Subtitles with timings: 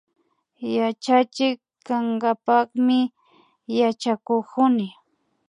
[0.75, 2.99] Yachachik kankapakmi
[3.79, 4.87] yachakukuni